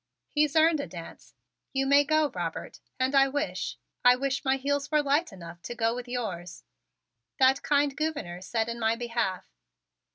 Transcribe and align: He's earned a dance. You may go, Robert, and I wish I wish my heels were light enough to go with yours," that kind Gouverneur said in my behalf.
He's 0.31 0.55
earned 0.55 0.79
a 0.79 0.87
dance. 0.87 1.35
You 1.73 1.85
may 1.85 2.03
go, 2.03 2.31
Robert, 2.31 2.79
and 2.99 3.13
I 3.13 3.27
wish 3.27 3.77
I 4.03 4.15
wish 4.15 4.43
my 4.43 4.57
heels 4.57 4.89
were 4.89 5.03
light 5.03 5.31
enough 5.31 5.61
to 5.61 5.75
go 5.75 5.93
with 5.93 6.07
yours," 6.07 6.63
that 7.37 7.61
kind 7.61 7.95
Gouverneur 7.95 8.41
said 8.41 8.67
in 8.67 8.79
my 8.79 8.95
behalf. 8.95 9.45